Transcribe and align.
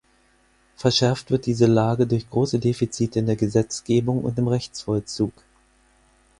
Verschärft 0.77 1.29
wird 1.29 1.45
diese 1.45 1.67
Lage 1.67 2.07
durch 2.07 2.27
große 2.27 2.57
Defizite 2.57 3.19
in 3.19 3.27
der 3.27 3.35
Gesetzgebung 3.35 4.23
und 4.23 4.35
im 4.39 4.47
Rechtsvollzug. 4.47 5.31